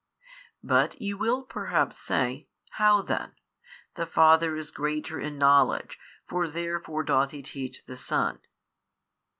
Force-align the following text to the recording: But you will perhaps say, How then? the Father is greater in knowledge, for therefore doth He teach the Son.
But 0.63 0.99
you 0.99 1.15
will 1.15 1.43
perhaps 1.43 1.99
say, 1.99 2.47
How 2.71 3.03
then? 3.03 3.33
the 3.93 4.07
Father 4.07 4.55
is 4.55 4.71
greater 4.71 5.19
in 5.19 5.37
knowledge, 5.37 5.99
for 6.27 6.47
therefore 6.47 7.03
doth 7.03 7.29
He 7.29 7.43
teach 7.43 7.85
the 7.85 7.97
Son. 7.97 8.39